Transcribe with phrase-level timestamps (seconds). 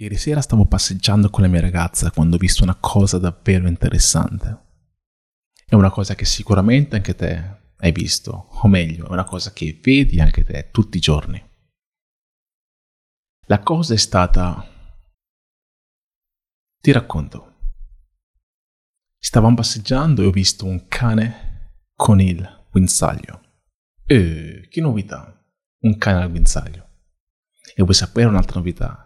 [0.00, 4.68] Ieri sera stavo passeggiando con la mia ragazza quando ho visto una cosa davvero interessante.
[5.66, 9.78] È una cosa che sicuramente anche te hai visto, o meglio, è una cosa che
[9.82, 11.50] vedi anche te tutti i giorni.
[13.46, 14.66] La cosa è stata...
[16.80, 17.56] Ti racconto.
[19.18, 23.42] Stavamo passeggiando e ho visto un cane con il guinzaglio.
[24.06, 25.44] Eh, che novità!
[25.80, 26.88] Un cane al guinzaglio.
[27.74, 29.04] E vuoi sapere un'altra novità?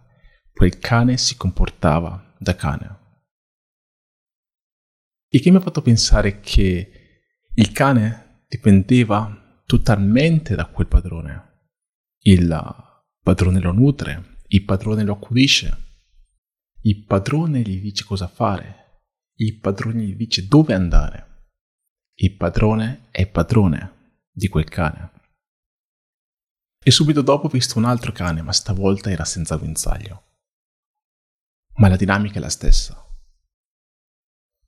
[0.54, 2.98] Quel cane si comportava da cane.
[5.30, 6.92] Il che mi ha fatto pensare che
[7.54, 11.72] il cane dipendeva totalmente da quel padrone.
[12.20, 12.48] Il
[13.20, 15.76] padrone lo nutre, il padrone lo accudisce,
[16.82, 21.48] il padrone gli dice cosa fare, il padrone gli dice dove andare.
[22.14, 25.10] Il padrone è padrone di quel cane.
[26.80, 30.33] E subito dopo ho visto un altro cane, ma stavolta era senza guinzaglio
[31.84, 32.98] ma la dinamica è la stessa.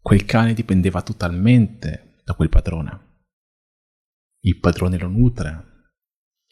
[0.03, 3.23] Quel cane dipendeva totalmente da quel padrone.
[4.41, 5.87] Il padrone lo nutre,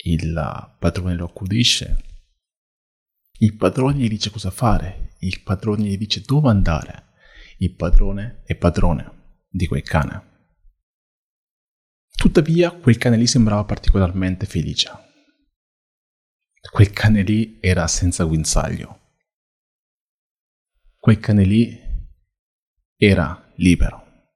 [0.05, 0.33] il
[0.79, 2.03] padrone lo accudisce,
[3.41, 7.12] il padrone gli dice cosa fare, il padrone gli dice dove andare,
[7.59, 10.48] il padrone è padrone di quel cane.
[12.09, 14.91] Tuttavia quel cane lì sembrava particolarmente felice.
[16.73, 19.03] Quel cane lì era senza guinzaglio
[21.05, 21.79] Quel cane lì
[22.97, 24.31] era libero.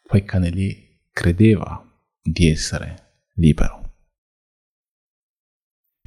[0.00, 1.78] Quel cane lì credeva
[2.22, 3.96] di essere libero.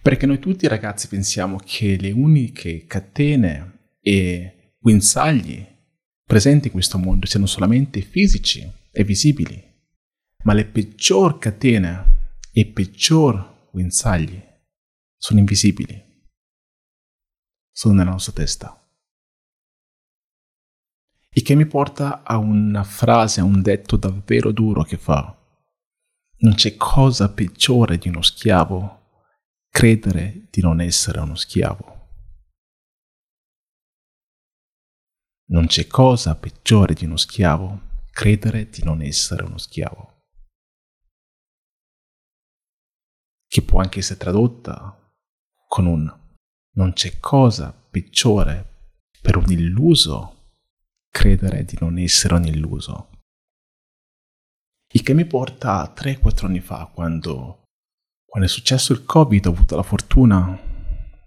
[0.02, 5.64] Perché noi tutti ragazzi pensiamo che le uniche catene e guinzagli
[6.24, 9.64] presenti in questo mondo siano solamente fisici e visibili,
[10.44, 14.42] ma le peggior catene e peggior guinzagli
[15.16, 16.04] sono invisibili,
[17.72, 18.77] sono nella nostra testa.
[21.38, 25.38] Il che mi porta a una frase, a un detto davvero duro che fa.
[26.38, 29.26] Non c'è cosa peggiore di uno schiavo
[29.70, 32.08] credere di non essere uno schiavo.
[35.50, 40.24] Non c'è cosa peggiore di uno schiavo credere di non essere uno schiavo.
[43.46, 45.14] Che può anche essere tradotta
[45.68, 46.20] con un
[46.72, 50.37] non c'è cosa peggiore per un illuso
[51.10, 53.10] credere di non essere un illuso.
[54.94, 57.64] Il che mi porta a 3-4 anni fa, quando,
[58.26, 60.58] quando è successo il Covid, ho avuto la fortuna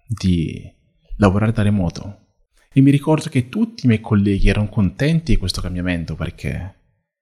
[0.06, 0.78] di
[1.16, 2.28] lavorare da remoto.
[2.72, 6.76] E mi ricordo che tutti i miei colleghi erano contenti di questo cambiamento perché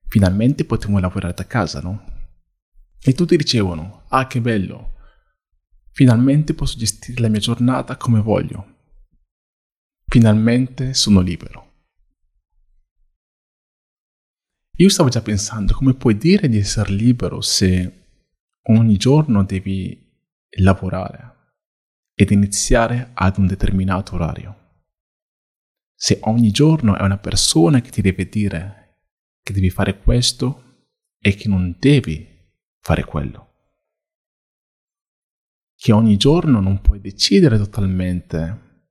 [0.08, 2.04] finalmente potevo lavorare da casa, no?
[3.00, 4.94] E tutti dicevano, ah che bello,
[5.92, 8.76] finalmente posso gestire la mia giornata come voglio.
[10.06, 11.68] Finalmente sono libero.
[14.81, 18.06] Io stavo già pensando come puoi dire di essere libero se
[18.69, 20.06] ogni giorno devi
[20.61, 21.34] lavorare
[22.15, 24.56] ed iniziare ad un determinato orario.
[25.97, 29.00] Se ogni giorno è una persona che ti deve dire
[29.43, 30.87] che devi fare questo
[31.19, 32.25] e che non devi
[32.81, 33.47] fare quello.
[35.75, 38.84] Che ogni giorno non puoi decidere totalmente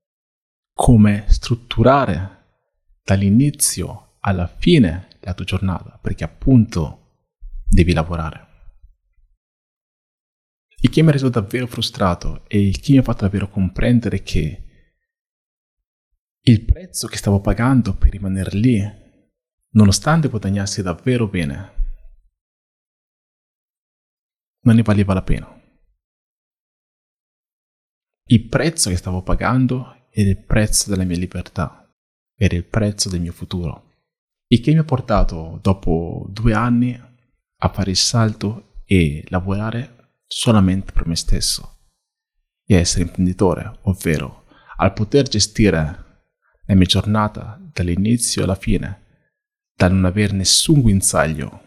[0.74, 2.66] come strutturare
[3.04, 7.26] dall'inizio alla fine la tua giornata, perché appunto
[7.68, 8.46] devi lavorare.
[10.80, 14.64] Il che mi ha reso davvero frustrato e che mi ha fatto davvero comprendere che
[16.42, 18.82] il prezzo che stavo pagando per rimanere lì,
[19.72, 21.76] nonostante guadagnassi davvero bene,
[24.62, 25.56] non ne valeva la pena.
[28.30, 31.90] Il prezzo che stavo pagando era il prezzo della mia libertà,
[32.36, 33.87] era il prezzo del mio futuro.
[34.50, 36.98] Il che mi ha portato, dopo due anni,
[37.60, 41.80] a fare il salto e lavorare solamente per me stesso
[42.66, 44.46] e essere imprenditore, ovvero
[44.78, 46.06] al poter gestire
[46.66, 49.06] la mia giornata dall'inizio alla fine,
[49.76, 51.62] da non avere nessun guinzaglio,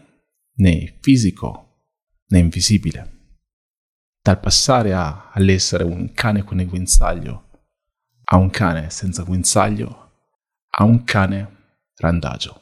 [0.55, 1.85] né fisico
[2.29, 3.35] né invisibile,
[4.21, 7.49] dal passare a, all'essere un cane con il guinzaglio
[8.23, 10.11] a un cane senza guinzaglio
[10.69, 12.60] a un cane randagio.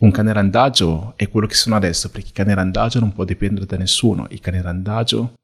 [0.00, 3.66] Un cane randagio è quello che sono adesso, perché il cane randagio non può dipendere
[3.66, 4.26] da nessuno.
[4.30, 5.34] Il cane randagio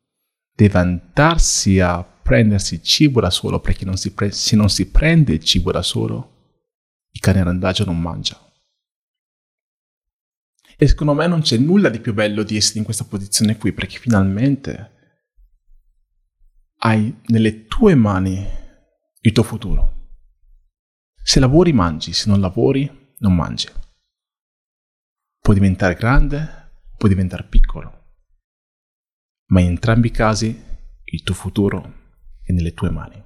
[0.55, 5.45] deve andarsi a prendersi cibo da solo, perché non pre- se non si prende il
[5.45, 6.55] cibo da solo,
[7.11, 8.41] il cane randagio non mangia.
[10.79, 13.73] E secondo me non c'è nulla di più bello di essere in questa posizione qui,
[13.73, 14.93] perché finalmente
[16.79, 18.47] hai nelle tue mani
[19.21, 20.13] il tuo futuro.
[21.23, 23.69] Se lavori mangi, se non lavori non mangi.
[25.41, 28.15] Può diventare grande, può diventare piccolo,
[29.47, 30.65] ma in entrambi i casi
[31.05, 31.93] il tuo futuro
[32.43, 33.23] è nelle tue mani.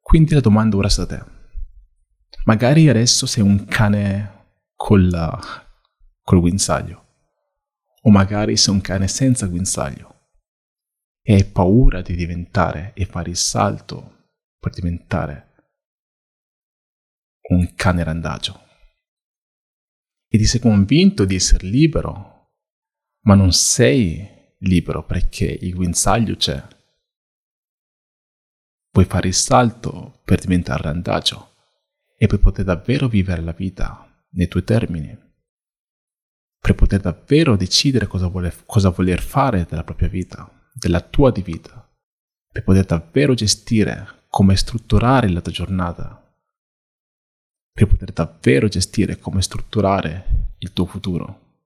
[0.00, 1.24] Quindi la domanda ora sta a te.
[2.44, 5.38] Magari adesso sei un cane col,
[6.22, 7.06] col guinzaglio,
[8.02, 10.16] o magari sei un cane senza guinzaglio
[11.22, 15.46] e hai paura di diventare e fare il salto per diventare
[17.50, 18.67] un cane randagio.
[20.28, 22.52] E ti sei convinto di essere libero,
[23.22, 26.66] ma non sei libero perché il guinzaglio c'è.
[28.90, 31.54] Puoi fare il salto per diventare randagio
[32.16, 35.16] e per poter davvero vivere la vita nei tuoi termini,
[36.58, 41.42] per poter davvero decidere cosa voler, cosa voler fare della propria vita della tua di
[41.42, 41.86] vita,
[42.50, 46.27] per poter davvero gestire come strutturare la tua giornata,
[47.78, 51.62] per poter davvero gestire come strutturare il tuo futuro.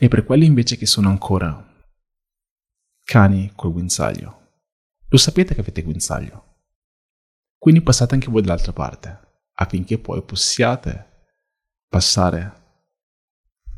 [0.00, 1.64] E per quelli invece che sono ancora
[3.04, 4.64] cani col guinzaglio,
[5.08, 6.56] lo sapete che avete guinzaglio.
[7.56, 11.26] Quindi passate anche voi dall'altra parte, affinché poi possiate
[11.86, 12.62] passare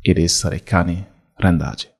[0.01, 1.93] ed essere cani randagi.